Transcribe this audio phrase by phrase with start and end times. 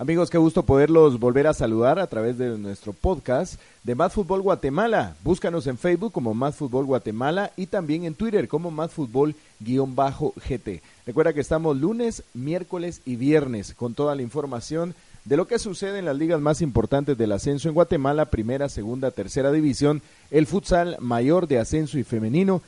[0.00, 4.42] Amigos, qué gusto poderlos volver a saludar a través de nuestro podcast de Más Fútbol
[4.42, 5.16] Guatemala.
[5.24, 10.82] Búscanos en Facebook como Más Fútbol Guatemala y también en Twitter como Más Fútbol-GT.
[11.04, 15.98] Recuerda que estamos lunes, miércoles y viernes con toda la información de lo que sucede
[15.98, 20.96] en las ligas más importantes del ascenso en Guatemala, primera, segunda, tercera división, el futsal
[21.00, 22.62] mayor de ascenso y femenino,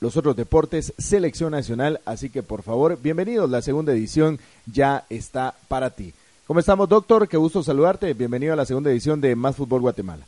[0.00, 2.02] los otros deportes, selección nacional.
[2.04, 6.12] Así que por favor, bienvenidos, la segunda edición ya está para ti.
[6.46, 7.26] ¿Cómo estamos, doctor?
[7.26, 8.12] Qué gusto saludarte.
[8.12, 10.26] Bienvenido a la segunda edición de Más Fútbol Guatemala.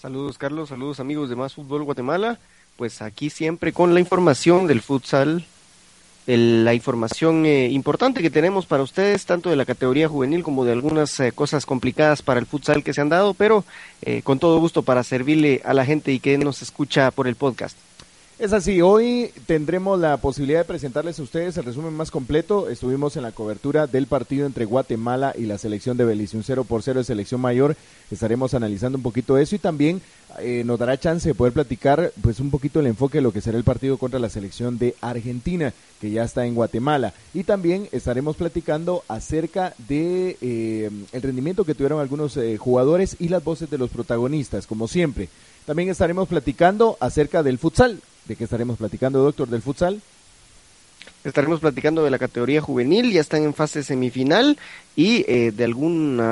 [0.00, 0.68] Saludos, Carlos.
[0.68, 2.38] Saludos, amigos de Más Fútbol Guatemala.
[2.76, 5.44] Pues aquí siempre con la información del futsal,
[6.26, 10.70] la información eh, importante que tenemos para ustedes, tanto de la categoría juvenil como de
[10.70, 13.64] algunas eh, cosas complicadas para el futsal que se han dado, pero
[14.02, 17.34] eh, con todo gusto para servirle a la gente y que nos escucha por el
[17.34, 17.76] podcast.
[18.40, 22.70] Es así, hoy tendremos la posibilidad de presentarles a ustedes el resumen más completo.
[22.70, 26.64] Estuvimos en la cobertura del partido entre Guatemala y la selección de Belice, un 0
[26.64, 27.76] por 0 de selección mayor.
[28.10, 30.00] Estaremos analizando un poquito eso y también
[30.38, 33.42] eh, nos dará chance de poder platicar pues un poquito el enfoque de lo que
[33.42, 37.12] será el partido contra la selección de Argentina, que ya está en Guatemala.
[37.34, 43.28] Y también estaremos platicando acerca de eh, el rendimiento que tuvieron algunos eh, jugadores y
[43.28, 45.28] las voces de los protagonistas, como siempre.
[45.66, 48.00] También estaremos platicando acerca del futsal,
[48.30, 50.00] ¿De qué estaremos platicando, doctor, del futsal?
[51.24, 54.56] Estaremos platicando de la categoría juvenil, ya están en fase semifinal
[54.94, 56.22] y eh, de algún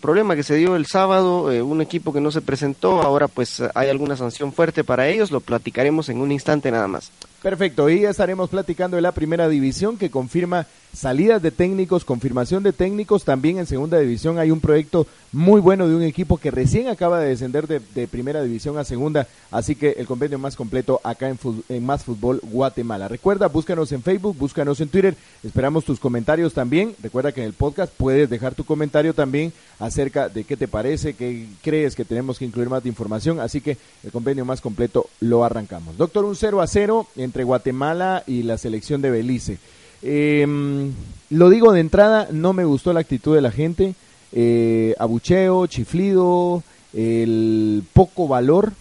[0.00, 3.60] problema que se dio el sábado, eh, un equipo que no se presentó, ahora pues
[3.74, 7.10] hay alguna sanción fuerte para ellos, lo platicaremos en un instante nada más.
[7.42, 12.64] Perfecto, y ya estaremos platicando de la primera división que confirma salidas de técnicos, confirmación
[12.64, 13.24] de técnicos.
[13.24, 17.20] También en segunda división hay un proyecto muy bueno de un equipo que recién acaba
[17.20, 19.28] de descender de, primera división a segunda.
[19.50, 21.32] Así que el convenio más completo acá
[21.68, 23.08] en, Más Fútbol Guatemala.
[23.08, 25.14] Recuerda, búscanos en Facebook, búscanos en Twitter.
[25.44, 26.94] Esperamos tus comentarios también.
[27.02, 31.14] Recuerda que en el podcast puedes dejar tu comentario también acerca de qué te parece,
[31.14, 33.38] qué crees que tenemos que incluir más de información.
[33.38, 35.96] Así que el convenio más completo lo arrancamos.
[35.96, 39.58] Doctor, un 0 a 0 entre Guatemala y la selección de Belice.
[40.00, 40.92] Em,
[41.28, 43.94] lo digo de entrada, no me gustó la actitud de la gente.
[44.32, 46.62] Eh, abucheo, chiflido,
[46.94, 48.72] el poco valor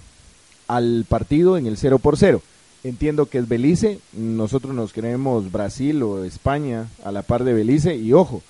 [0.67, 2.41] al partido en el 0 por 0.
[2.83, 7.95] Entiendo que es Belice, nosotros nos creemos Brasil o España a la par de Belice
[7.95, 8.41] y ojo,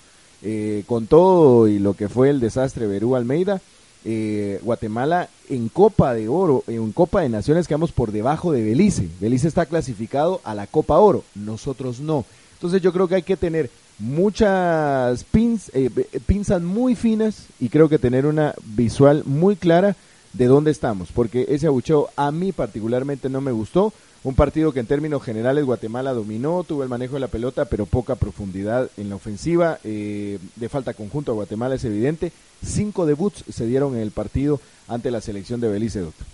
[0.42, 3.60] eh, con todo y lo que fue el desastre Berú Almeida,
[4.04, 9.08] eh, Guatemala en Copa de Oro, en Copa de Naciones quedamos por debajo de Belice.
[9.20, 12.24] Belice está clasificado a la Copa Oro, nosotros no.
[12.54, 15.90] Entonces yo creo que hay que tener muchas pins, eh,
[16.26, 19.96] pinzas muy finas y creo que tener una visual muy clara
[20.32, 23.92] de dónde estamos, porque ese abucheo a mí particularmente no me gustó.
[24.28, 27.86] Un partido que en términos generales Guatemala dominó, tuvo el manejo de la pelota, pero
[27.86, 29.78] poca profundidad en la ofensiva.
[29.84, 32.30] Eh, de falta conjunto a Guatemala es evidente.
[32.62, 36.26] Cinco debuts se dieron en el partido ante la selección de Belice, doctor.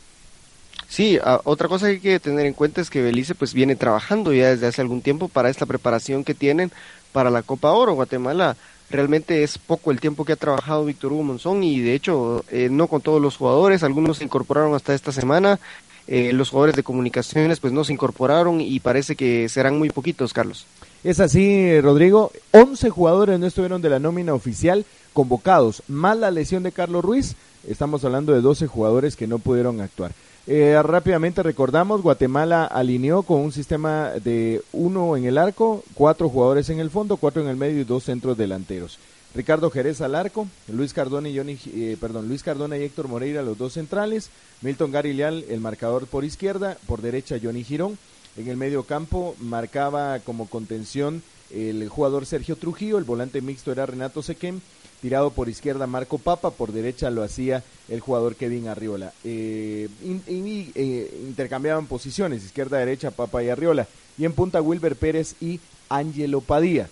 [0.89, 4.33] Sí, otra cosa que hay que tener en cuenta es que Belice pues viene trabajando
[4.33, 6.73] ya desde hace algún tiempo para esta preparación que tienen
[7.13, 7.95] para la Copa Oro.
[7.95, 8.57] Guatemala
[8.91, 12.69] realmente es poco el tiempo que ha trabajado Víctor Hugo Monzón y de hecho eh,
[12.73, 15.61] no con todos los jugadores, algunos se incorporaron hasta esta semana
[16.07, 20.33] eh, los jugadores de comunicaciones pues no se incorporaron y parece que serán muy poquitos,
[20.33, 20.67] Carlos.
[21.03, 22.33] Es así, Rodrigo.
[22.53, 27.37] 11 jugadores no estuvieron de la nómina oficial convocados, más la lesión de Carlos Ruiz.
[27.69, 30.13] Estamos hablando de 12 jugadores que no pudieron actuar.
[30.47, 36.69] Eh, rápidamente recordamos, Guatemala alineó con un sistema de uno en el arco, cuatro jugadores
[36.69, 38.99] en el fondo, cuatro en el medio y dos centros delanteros.
[39.35, 43.43] Ricardo Jerez al arco, Luis Cardona y Johnny, eh, perdón, Luis Cardona y Héctor Moreira
[43.43, 44.31] los dos centrales,
[44.63, 47.99] Milton Garileal el marcador por izquierda, por derecha Johnny Girón,
[48.37, 53.87] en el medio campo marcaba como contención el jugador Sergio Trujillo, el volante mixto era
[53.87, 54.61] Renato Sequem,
[55.01, 59.13] tirado por izquierda Marco Papa, por derecha lo hacía el jugador Kevin Arriola.
[59.23, 63.87] Eh, eh, intercambiaban posiciones, izquierda, derecha, Papa y Arriola.
[64.17, 66.89] Y en punta Wilber Pérez y Ángelo Padilla.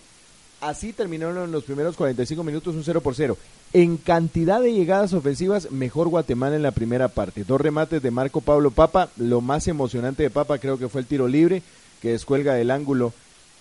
[0.63, 3.37] Así terminaron los primeros 45 minutos un 0 por 0.
[3.73, 7.43] En cantidad de llegadas ofensivas, mejor Guatemala en la primera parte.
[7.43, 9.09] Dos remates de Marco Pablo Papa.
[9.17, 11.65] Lo más emocionante de Papa creo que fue el tiro libre,
[12.01, 13.13] que descuelga del ángulo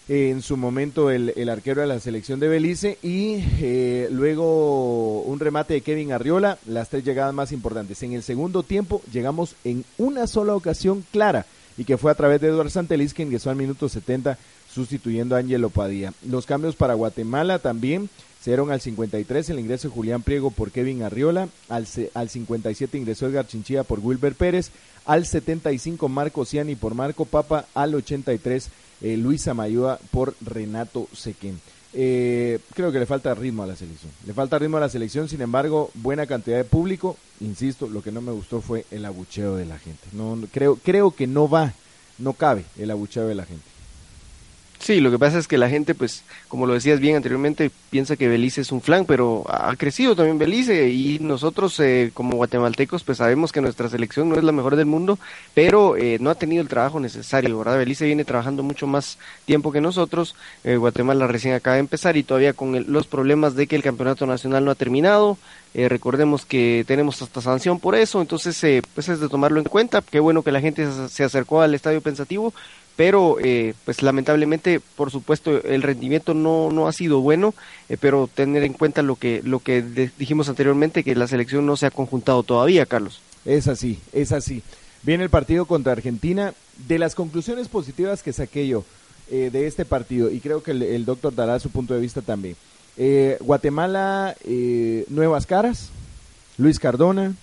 [0.09, 2.99] en su momento el, arquero de la selección de Belice.
[3.01, 8.03] Y eh, luego un remate de Kevin Arriola, las tres llegadas más importantes.
[8.03, 11.47] En el segundo tiempo llegamos en una sola ocasión clara
[11.79, 14.37] y que fue a través de Eduardo Santelis que ingresó al minuto 70
[14.73, 16.13] sustituyendo a Ángelo Padilla.
[16.27, 18.09] Los cambios para Guatemala también
[18.41, 22.97] se dieron al 53 el ingreso de Julián Priego por Kevin Arriola, al, al 57
[22.97, 24.71] ingresó Edgar Chinchilla por Wilber Pérez,
[25.05, 28.69] al 75 Marco Ciani por Marco Papa, al 83
[29.01, 31.59] eh, Luis Amayúa por Renato Sequén.
[31.93, 34.11] Eh, creo que le falta ritmo a la selección.
[34.25, 37.17] Le falta ritmo a la selección, sin embargo, buena cantidad de público.
[37.41, 40.01] Insisto, lo que no me gustó fue el abucheo de la gente.
[40.13, 41.73] No, creo, creo que no va,
[42.17, 43.70] no cabe el abucheo de la gente.
[44.81, 48.15] Sí, lo que pasa es que la gente, pues, como lo decías bien anteriormente, piensa
[48.15, 53.03] que Belice es un flan, pero ha crecido también Belice y nosotros eh, como guatemaltecos,
[53.03, 55.19] pues sabemos que nuestra selección no es la mejor del mundo,
[55.53, 57.77] pero eh, no ha tenido el trabajo necesario, ¿verdad?
[57.77, 62.23] Belice viene trabajando mucho más tiempo que nosotros, eh, Guatemala recién acaba de empezar y
[62.23, 65.37] todavía con los problemas de que el campeonato nacional no ha terminado,
[65.73, 70.19] recordemos que tenemos hasta sanción por eso, entonces pues es de tomarlo en cuenta, qué
[70.19, 72.53] bueno que la gente se acercó al estadio pensativo,
[73.01, 77.55] pero eh, pues lamentablemente por supuesto el rendimiento no, no ha sido bueno
[77.89, 79.81] eh, pero tener en cuenta lo que lo que
[80.19, 83.19] dijimos anteriormente que la selección no se ha conjuntado todavía Carlos.
[83.43, 84.61] Es así es así.
[85.01, 86.53] Viene el partido contra Argentina.
[86.87, 88.83] De las conclusiones positivas que saqué yo
[89.31, 92.55] eh, de este partido y creo que el, doctor dará su punto de vista también
[93.39, 94.35] Guatemala
[95.09, 95.89] nuevas caras
[96.59, 97.33] Luis Cardona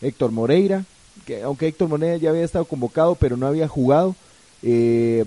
[0.00, 0.84] Héctor Moreira
[1.26, 4.16] que aunque Héctor Moreira ya había estado convocado pero no había jugado
[4.66, 5.24] eh,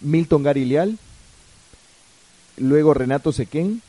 [0.00, 0.98] Milton Garilial,
[2.58, 3.80] luego Renato Sequén,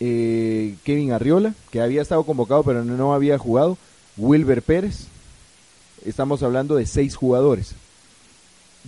[0.00, 3.78] eh, Kevin Arriola, que había estado convocado pero no había jugado,
[4.16, 5.06] Wilber Pérez,
[6.04, 7.74] estamos hablando de seis jugadores.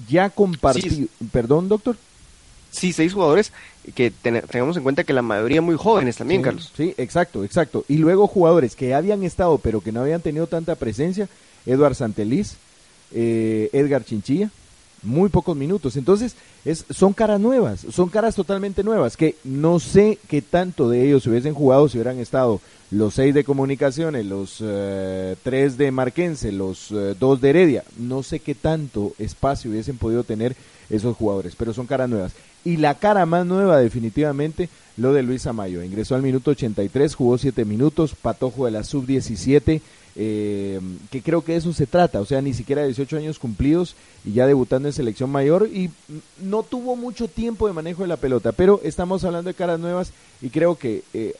[0.08, 1.96] Ya compartido, perdón doctor.
[2.70, 3.52] Sí, seis jugadores
[3.94, 6.72] que tengamos en cuenta que la mayoría muy jóvenes también, Carlos.
[6.74, 7.84] Sí, exacto, exacto.
[7.86, 11.28] Y luego jugadores que habían estado pero que no habían tenido tanta presencia,
[11.66, 12.56] Eduard Santeliz,
[13.12, 14.50] eh, Edgar Chinchilla,
[15.02, 15.96] muy pocos minutos.
[15.96, 21.06] Entonces, es, son caras nuevas, son caras totalmente nuevas, que no sé qué tanto de
[21.06, 22.60] ellos se hubiesen jugado si hubieran estado
[22.90, 27.84] los seis de comunicaciones, los eh, tres de Marquense, los eh, dos de Heredia.
[27.98, 30.54] No sé qué tanto espacio hubiesen podido tener
[30.90, 32.32] esos jugadores, pero son caras nuevas.
[32.64, 35.82] Y la cara más nueva definitivamente, lo de Luis Amayo.
[35.82, 39.80] Ingresó al minuto 83, jugó siete minutos, patojo de la sub-17
[40.14, 40.78] eh,
[41.10, 43.96] que creo que de eso se trata, o sea, ni siquiera 18 años cumplidos
[44.26, 45.90] y ya debutando en selección mayor y
[46.38, 50.12] no tuvo mucho tiempo de manejo de la pelota, pero estamos hablando de caras nuevas
[50.42, 51.34] y creo que eh,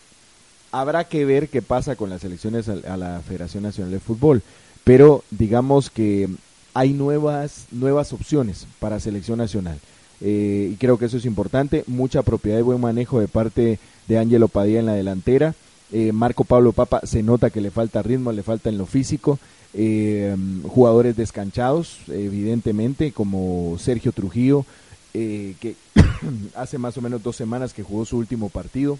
[0.71, 4.41] habrá que ver qué pasa con las elecciones a, la Federación Nacional de Fútbol,
[4.85, 6.31] pero digamos que
[6.73, 9.79] hay nuevas, nuevas opciones para selección nacional.
[10.23, 14.19] Eh, y creo que eso es importante, mucha propiedad y buen manejo de parte de
[14.19, 15.55] Ángelo Padilla en la delantera,
[15.93, 19.39] eh, Marco Pablo Papa se nota que le falta ritmo, le falta en lo físico.
[19.75, 20.35] Eh,
[20.67, 24.65] jugadores descanchados, evidentemente, como Sergio Trujillo,
[25.13, 25.77] eh, que
[26.57, 28.99] hace más o menos dos semanas que jugó su último partido,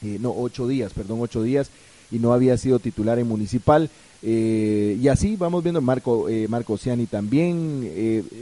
[0.00, 1.70] no, ocho días, perdón, ocho días,
[2.12, 3.90] y no había sido titular en Municipal.
[4.22, 7.90] y así vamos viendo Marco, Marco Ciani también,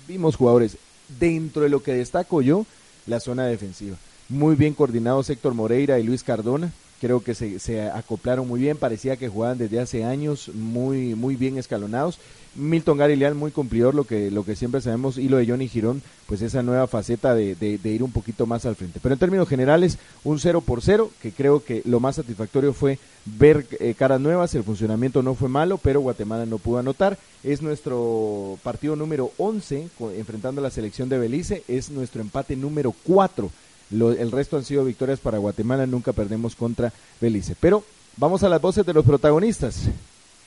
[0.06, 0.76] vimos jugadores
[1.20, 2.66] dentro de lo que destaco yo,
[3.06, 3.96] la zona defensiva.
[4.28, 8.76] Muy bien coordinados Héctor Moreira y Luis Cardona, creo que se, se, acoplaron muy bien,
[8.76, 12.18] parecía que jugaban desde hace años muy, muy bien escalonados.
[12.56, 16.02] Milton Gary muy cumplidor, lo que, lo que siempre sabemos, y lo de Johnny Girón,
[16.26, 18.98] pues esa nueva faceta de, de, ir un poquito más al frente.
[19.02, 22.98] Pero en términos generales, un 0 por 0, que creo que lo más satisfactorio fue
[23.26, 27.18] ver eh, caras nuevas, el funcionamiento no fue malo, pero Guatemala no pudo anotar.
[27.44, 32.94] Es nuestro partido número 11, enfrentando a la selección de Belice, es nuestro empate número
[33.04, 33.50] 4
[33.90, 37.56] el resto han sido victorias para Guatemala, nunca perdemos contra Belice.
[37.58, 37.84] Pero
[38.16, 39.88] vamos a las voces de los protagonistas.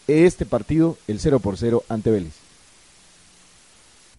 [0.08, 2.40] Este partido, el 0 por 0 ante Belice.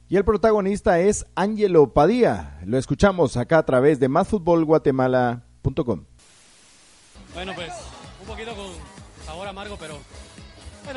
[0.09, 2.59] Y el protagonista es Ángelo Padilla.
[2.67, 6.05] Lo escuchamos acá a través de másfutbolguatemala.com.
[7.33, 7.73] Bueno, pues
[8.21, 8.67] un poquito con
[9.25, 9.95] sabor amargo, pero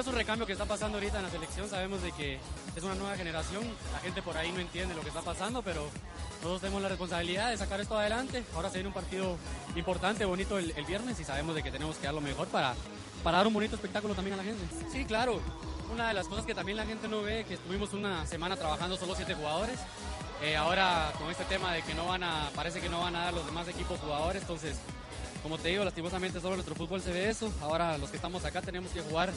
[0.02, 1.70] es un recambio que está pasando ahorita en la selección.
[1.70, 2.40] Sabemos de que
[2.76, 3.64] es una nueva generación.
[3.92, 5.88] La gente por ahí no entiende lo que está pasando, pero
[6.38, 8.44] nosotros tenemos la responsabilidad de sacar esto adelante.
[8.56, 9.38] Ahora se viene un partido
[9.76, 12.74] importante, bonito el, viernes y sabemos de que tenemos que dar lo mejor para,
[13.24, 14.64] para dar un bonito espectáculo también a la gente.
[14.92, 15.40] Sí, claro.
[15.92, 18.98] Una de las cosas que también la gente no ve, que estuvimos una semana trabajando
[18.98, 19.80] solo siete jugadores.
[20.42, 23.26] Eh, ahora con este tema de que no van a, parece que no van a
[23.26, 24.78] dar los demás equipos jugadores, entonces
[25.44, 27.52] como te digo, lastimosamente solo nuestro fútbol se ve eso.
[27.62, 29.30] Ahora los que estamos acá tenemos que jugar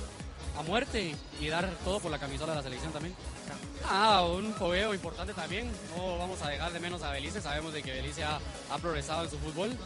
[0.59, 3.15] a muerte y dar todo por la camisola de la selección también.
[3.89, 5.71] Ah, un fogueo importante también.
[5.97, 7.41] No vamos a dejar de menos a Belice.
[7.41, 8.41] Sabemos de que Belice ha,
[8.81, 9.77] progresado en su fútbol.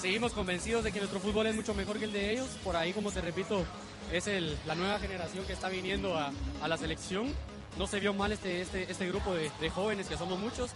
[0.00, 2.48] Seguimos convencidos de que nuestro fútbol es mucho mejor que el de ellos.
[2.62, 3.64] Por ahí, como te repito,
[4.12, 6.30] es el, la nueva generación que está viniendo a,
[6.62, 7.34] a la selección
[7.78, 10.70] no se vio mal este, este, este grupo de, jóvenes que somos muchos.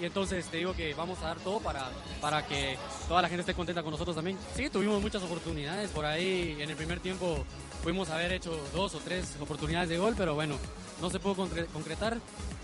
[0.00, 1.90] Y entonces te digo que vamos a dar todo para,
[2.22, 4.38] para que toda la gente esté contenta con nosotros también.
[4.56, 5.90] Sí, tuvimos muchas oportunidades.
[5.90, 7.44] Por ahí en el primer tiempo
[7.82, 10.54] fuimos a haber hecho dos o tres oportunidades de gol, pero bueno,
[11.02, 12.16] no se pudo concretar.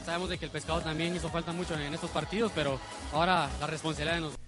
[0.07, 2.79] Sabemos de que el pescado también hizo falta mucho en estos partidos, pero
[3.13, 4.47] ahora la responsabilidad de nosotros.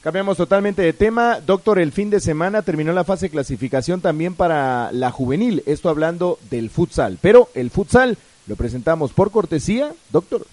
[0.00, 1.40] Cambiamos totalmente de tema.
[1.40, 5.62] Doctor, el fin de semana terminó la fase de clasificación también para la juvenil.
[5.66, 7.18] Esto hablando del futsal.
[7.20, 8.16] Pero el futsal
[8.46, 10.46] lo presentamos por cortesía, doctor.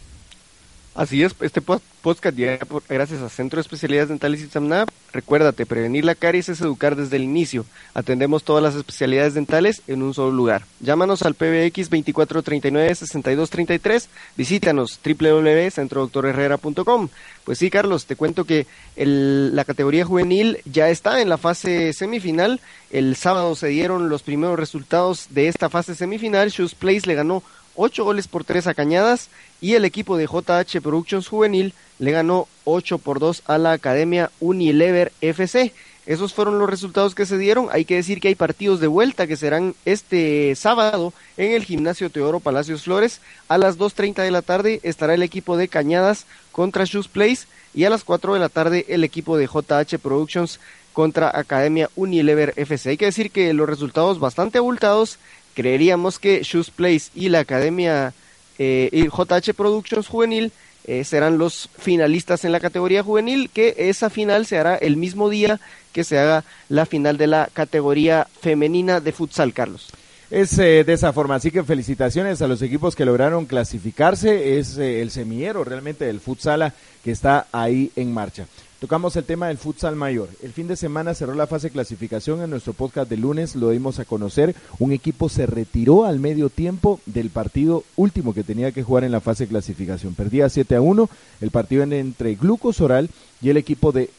[0.95, 4.87] Así es, este podcast llega gracias a Centro de Especialidades Dentales y Samnap.
[5.11, 7.65] Recuérdate, prevenir la caries es educar desde el inicio.
[7.93, 10.63] Atendemos todas las especialidades dentales en un solo lugar.
[10.79, 14.07] Llámanos al PBX 2439-6233.
[14.37, 17.09] Visítanos www.centrodoctorherrera.com.
[17.43, 22.61] Pues sí, Carlos, te cuento que la categoría juvenil ya está en la fase semifinal.
[22.89, 26.51] El sábado se dieron los primeros resultados de esta fase semifinal.
[26.51, 27.43] Shoes Place le ganó
[27.75, 29.29] 8 goles por 3 a Cañadas
[29.61, 34.31] y el equipo de JH Productions Juvenil le ganó 8 por 2 a la Academia
[34.39, 35.73] Unilever FC.
[36.05, 37.69] Esos fueron los resultados que se dieron.
[37.71, 42.11] Hay que decir que hay partidos de vuelta que serán este sábado en el gimnasio
[42.11, 43.21] Teodoro Palacios Flores.
[43.47, 47.85] A las 2.30 de la tarde estará el equipo de Cañadas contra Shoes Place y
[47.85, 50.59] a las 4 de la tarde el equipo de JH Productions
[50.93, 52.91] contra Academia Unilever FC.
[52.91, 55.17] Hay que decir que los resultados bastante abultados
[55.55, 58.13] creeríamos que Shoes Place y la Academia
[58.59, 60.51] eh, JH Productions Juvenil
[60.87, 65.29] eh, serán los finalistas en la categoría juvenil, que esa final se hará el mismo
[65.29, 65.59] día
[65.93, 69.89] que se haga la final de la categoría femenina de futsal, Carlos.
[70.29, 74.77] Es eh, de esa forma, así que felicitaciones a los equipos que lograron clasificarse, es
[74.77, 78.45] el semillero realmente del futsala que está ahí en marcha.
[78.85, 80.29] Tocamos el tema del futsal mayor.
[80.43, 82.43] El fin de semana cerró la fase de clasificación.
[82.43, 84.53] En nuestro podcast de lunes lo dimos a conocer.
[84.77, 89.11] Un equipo se retiró al medio tiempo del partido último que tenía que jugar en
[89.11, 90.13] la fase de clasificación.
[90.13, 91.09] Perdía 7 a 1
[91.41, 93.09] el partido entre Glucos Oral
[93.41, 94.11] y el equipo de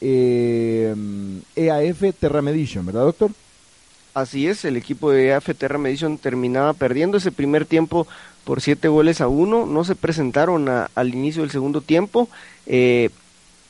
[1.55, 3.31] EAF eh, e Terra Medition, ¿verdad, doctor?
[4.15, 8.09] Así es, el equipo de EAF Terra Medition terminaba perdiendo ese primer tiempo
[8.43, 9.67] por 7 goles a 1.
[9.67, 12.29] No se presentaron al inicio del segundo tiempo.
[12.67, 13.11] Eh,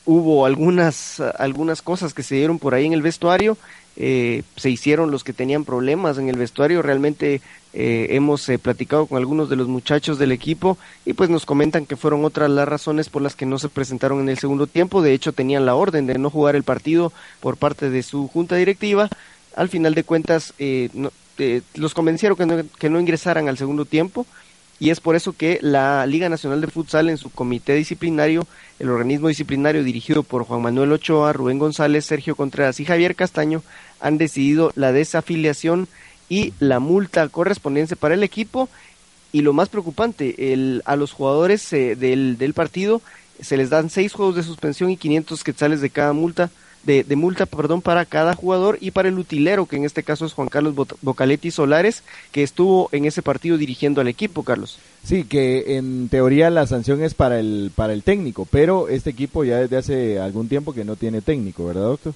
[0.07, 3.57] hubo algunas, algunas cosas que se dieron por ahí en el vestuario,
[3.97, 7.41] eh, se hicieron los que tenían problemas en el vestuario, realmente
[7.73, 11.85] eh, hemos eh, platicado con algunos de los muchachos del equipo y pues nos comentan
[11.85, 15.01] que fueron otras las razones por las que no se presentaron en el segundo tiempo,
[15.01, 17.11] de hecho tenían la orden de no jugar el partido
[17.41, 19.09] por parte de su junta directiva,
[19.57, 20.53] al final de cuentas
[21.75, 24.25] los convencieron que no, que no ingresaran al segundo tiempo,
[24.79, 28.45] y es por eso que la Liga Nacional de Futsal en su comité disciplinario,
[28.79, 33.63] el organismo disciplinario dirigido por Juan Manuel Ochoa, Rubén González, Sergio Contreras y Javier Castaño,
[33.99, 35.87] han decidido la desafiliación
[36.29, 38.69] y la multa correspondiente para el equipo.
[39.31, 43.01] Y lo más preocupante, el, a los jugadores eh, del, del partido
[43.41, 46.49] se les dan seis juegos de suspensión y 500 quetzales de cada multa
[46.87, 50.33] de, multa perdón, para cada jugador y para el utilero, que en este caso es
[50.33, 54.79] Juan Carlos Bocaletti Solares, que estuvo en ese partido dirigiendo al equipo, Carlos.
[55.03, 59.43] Sí, que en teoría la sanción es para el, para el técnico, pero este equipo
[59.43, 62.13] ya desde hace algún tiempo que no tiene técnico, ¿verdad, doctor?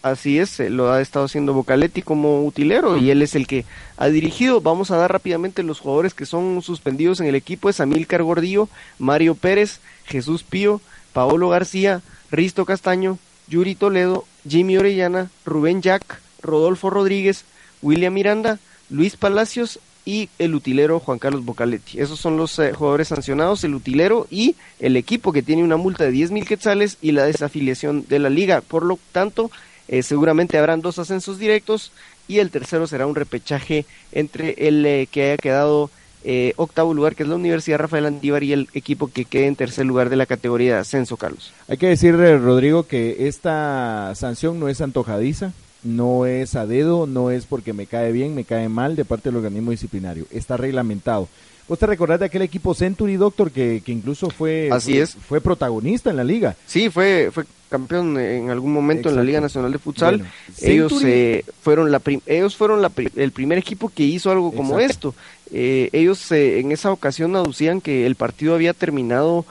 [0.00, 3.64] Así es, lo ha estado haciendo Bocaletti como utilero y él es el que
[3.96, 4.60] ha dirigido.
[4.60, 7.68] Vamos a dar rápidamente los jugadores que son suspendidos en el equipo.
[7.68, 10.80] Es Amílcar Gordillo, Mario Pérez, Jesús Pío,
[11.12, 12.00] Paolo García,
[12.30, 17.44] Risto Castaño, Yuri Toledo, Jimmy Orellana, Rubén Jack, Rodolfo Rodríguez,
[17.82, 18.58] William Miranda,
[18.90, 22.00] Luis Palacios y el utilero Juan Carlos Bocaletti.
[22.00, 26.04] Esos son los eh, jugadores sancionados, el utilero y el equipo que tiene una multa
[26.04, 28.62] de 10 mil quetzales y la desafiliación de la liga.
[28.62, 29.50] Por lo tanto,
[29.86, 31.92] eh, seguramente habrán dos ascensos directos
[32.26, 35.90] y el tercero será un repechaje entre el eh, que haya quedado
[36.24, 39.56] eh, octavo lugar, que es la Universidad Rafael Andívar, y el equipo que quede en
[39.56, 41.52] tercer lugar de la categoría de ascenso, Carlos.
[41.68, 47.30] Hay que decir, Rodrigo, que esta sanción no es antojadiza, no es a dedo, no
[47.30, 51.28] es porque me cae bien, me cae mal de parte del organismo disciplinario, está reglamentado.
[51.68, 55.14] ¿Vos te recordás de aquel equipo Century Doctor que, que incluso fue, Así fue, es.
[55.14, 56.56] fue protagonista en la liga?
[56.66, 60.26] Sí, fue, fue campeón en algún momento en la Liga Nacional de Futsal.
[60.60, 65.14] ellos eh, fueron la ellos fueron la el primer equipo que hizo algo como esto.
[65.52, 69.44] Eh, ellos eh, en esa ocasión aducían que el partido había terminado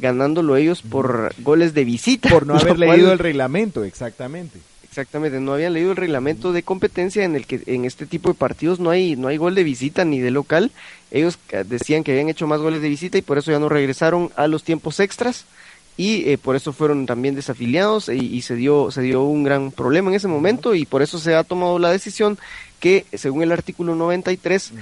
[0.00, 2.28] ganándolo ellos por goles de visita.
[2.28, 4.60] Por no haber leído el reglamento, exactamente.
[4.98, 8.34] Exactamente, no habían leído el reglamento de competencia en el que en este tipo de
[8.34, 10.72] partidos no hay no hay gol de visita ni de local.
[11.12, 14.32] Ellos decían que habían hecho más goles de visita y por eso ya no regresaron
[14.34, 15.44] a los tiempos extras
[15.96, 20.10] y eh, por eso fueron también desafiliados y, se dio se dio un gran problema
[20.10, 22.36] en ese momento y por eso se ha tomado la decisión
[22.80, 24.72] que según el artículo 93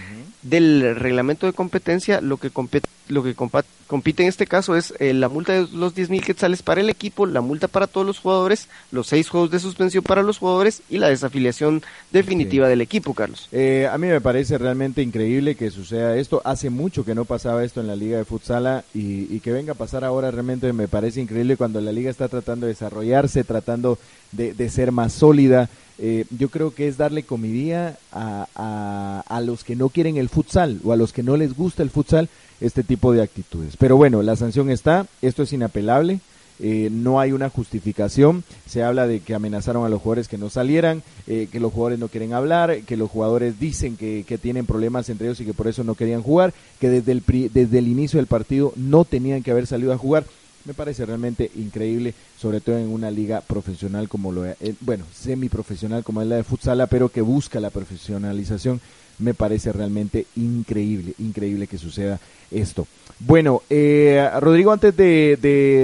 [0.49, 5.15] del reglamento de competencia, lo que compete lo que compite en este caso es eh,
[5.15, 8.19] la multa de los 10 mil quetzales para el equipo, la multa para todos los
[8.19, 13.15] jugadores, los seis juegos de suspensión para los jugadores y la desafiliación definitiva del equipo,
[13.15, 13.49] Carlos.
[13.53, 16.43] Eh, a mí me parece realmente increíble que suceda esto.
[16.45, 19.77] Hace mucho que no pasaba esto en la Liga de Futsala y, que venga a
[19.77, 23.99] pasar ahora realmente me parece increíble cuando la liga está tratando de desarrollarse, tratando
[24.33, 25.69] de, ser más sólida.
[25.99, 30.29] Eh, yo creo que es darle comidía a, a, a los que no quieren el
[30.37, 32.29] futsal o a los que no les gusta el futsal
[32.61, 33.79] este tipo de actitudes.
[33.79, 36.21] Pero bueno, la sanción está, esto es inapelable.
[36.61, 38.45] Eh, no hay una justificación.
[38.67, 41.99] Se habla de que amenazaron a los jugadores que no salieran, eh, que los jugadores
[41.99, 45.55] no quieren hablar, que los jugadores dicen que, que, tienen problemas entre ellos y que
[45.55, 49.43] por eso no querían jugar, que desde el, desde el inicio del partido no tenían
[49.43, 50.27] que haber salido a jugar.
[50.67, 56.05] Me parece realmente increíble, sobre todo en una liga profesional como lo eh, bueno, semiprofesional
[56.05, 58.81] como es la de Futsala, pero que busca la profesionalización
[59.19, 62.21] me parece realmente increíble, increíble que suceda
[62.51, 62.87] esto.
[63.19, 65.39] Bueno, eh, Rodrigo, antes de,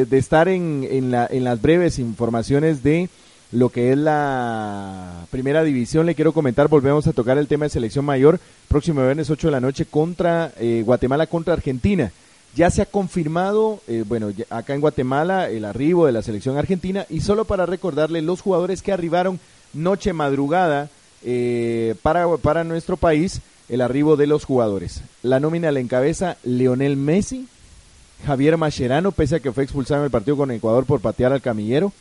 [0.08, 3.08] de, estar en, en, la, en las breves informaciones de
[3.52, 7.70] lo que es la primera división, le quiero comentar, volvemos a tocar el tema de
[7.70, 12.12] selección mayor, próximo viernes 8 de la noche contra eh, Guatemala contra Argentina.
[12.54, 17.06] Ya se ha confirmado, eh, bueno, acá en Guatemala, el arribo de la selección argentina
[17.08, 19.40] y solo para recordarle los jugadores que arribaron
[19.72, 20.90] noche madrugada
[21.24, 25.02] eh, para, para nuestro país el arribo de los jugadores.
[25.22, 27.48] La nómina la encabeza Leonel Messi,
[28.26, 31.40] Javier Mascherano, pese a que fue expulsado en el partido con Ecuador por patear al
[31.40, 31.92] camillero,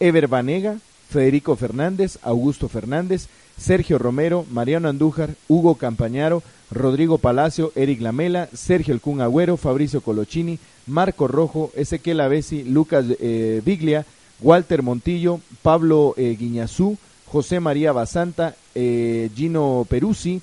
[0.00, 0.76] Ever Banega,
[1.10, 8.94] Federico Fernández, Augusto Fernández, Sergio Romero, Mariano Andújar, Hugo Campañaro, Rodrigo Palacio, Eric Lamela, Sergio
[8.94, 14.04] El Cun Agüero, Fabricio Colochini, Marco Rojo, Ezequiel Avesi, Lucas eh, Biglia,
[14.40, 16.98] Walter Montillo, Pablo eh, Guiñazú,
[17.30, 20.40] José María Basanta, eh, Gino Peruzzi,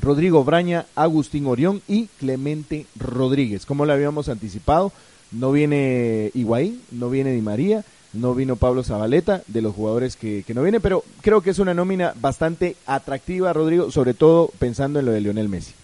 [0.00, 3.66] Rodrigo Braña, Agustín Orión y Clemente Rodríguez.
[3.66, 4.92] Como lo habíamos anticipado,
[5.32, 10.44] no viene Higuaín, no viene Di María, no vino Pablo Zabaleta, de los jugadores que,
[10.46, 15.00] que no vienen, pero creo que es una nómina bastante atractiva, Rodrigo, sobre todo pensando
[15.00, 15.74] en lo de Lionel Messi.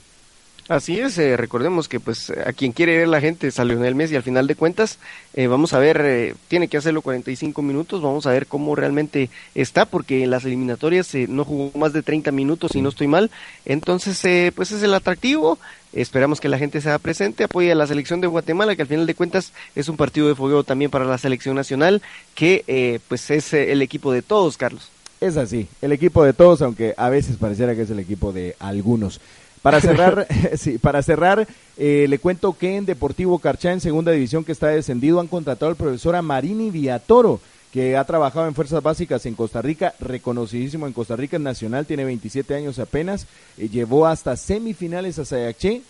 [0.67, 3.95] Así es, eh, recordemos que pues a quien quiere ver la gente es a Lionel
[3.95, 4.99] Messi al final de cuentas,
[5.35, 9.29] eh, vamos a ver, eh, tiene que hacerlo 45 minutos, vamos a ver cómo realmente
[9.55, 13.31] está, porque en las eliminatorias no jugó más de 30 minutos si no estoy mal,
[13.67, 15.59] entonces pues es el atractivo,
[15.93, 19.07] esperamos que la gente sea presente, apoye a la selección de Guatemala, que al final
[19.07, 22.01] de cuentas es un partido de fogueo también para la selección nacional,
[22.35, 24.89] que pues es el equipo de todos, Carlos.
[25.21, 28.57] Es así, el equipo de todos, aunque a veces pareciera que es el equipo de
[28.59, 29.21] algunos.
[29.65, 31.49] Para cerrar, sí, para cerrar
[31.79, 35.71] eh, le cuento que en Deportivo Carchá, en segunda división que está descendido, han contratado
[35.71, 37.41] al profesor Amarini Viatoro
[37.73, 42.05] que ha trabajado en fuerzas básicas en Costa Rica, reconocidísimo en Costa Rica, nacional, tiene
[42.05, 45.81] 27 años apenas, eh, llevó hasta semifinales a Sayaché,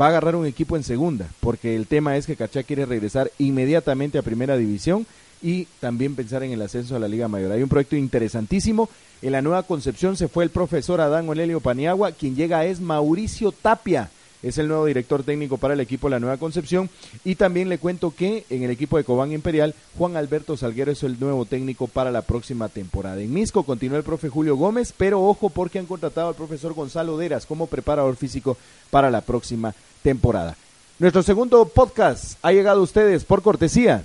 [0.00, 3.30] va a agarrar un equipo en segunda, porque el tema es que Carchá quiere regresar
[3.38, 5.06] inmediatamente a primera división
[5.42, 7.52] y también pensar en el ascenso a la Liga Mayor.
[7.52, 8.88] Hay un proyecto interesantísimo.
[9.20, 13.52] En la nueva concepción se fue el profesor Adán Olelio Paniagua, quien llega es Mauricio
[13.52, 14.10] Tapia.
[14.44, 16.90] Es el nuevo director técnico para el equipo la Nueva Concepción.
[17.24, 21.02] Y también le cuento que en el equipo de Cobán Imperial, Juan Alberto Salguero es
[21.02, 23.20] el nuevo técnico para la próxima temporada.
[23.22, 27.16] En Misco continúa el profe Julio Gómez, pero ojo porque han contratado al profesor Gonzalo
[27.16, 28.58] Deras como preparador físico
[28.90, 30.56] para la próxima temporada.
[30.98, 34.04] Nuestro segundo podcast ha llegado a ustedes por cortesía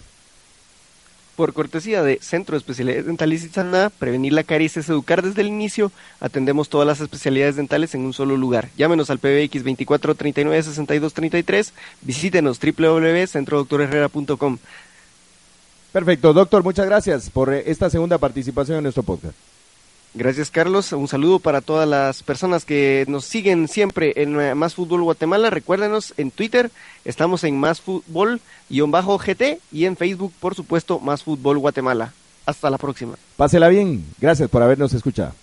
[1.39, 5.47] por cortesía de Centro de Especialidades Dentales Sana, prevenir la caries es educar desde el
[5.47, 5.89] inicio.
[6.19, 8.67] Atendemos todas las especialidades dentales en un solo lugar.
[8.77, 11.73] Llámenos al PBX 24 39 62 33.
[12.01, 14.57] Visítenos www.centrodoctorherrera.com.
[15.93, 19.33] Perfecto, doctor, muchas gracias por eh, esta segunda participación en nuestro podcast.
[20.13, 20.91] Gracias, Carlos.
[20.91, 25.49] Un saludo para todas las personas que nos siguen siempre en eh, Más Fútbol Guatemala.
[25.51, 26.71] Recuérdenos en Twitter,
[27.05, 32.13] estamos en Más Fútbol-GT y en Facebook, por supuesto, Más Fútbol Guatemala.
[32.45, 33.15] Hasta la próxima.
[33.37, 34.03] Pásela bien.
[34.19, 35.33] Gracias por habernos escuchado.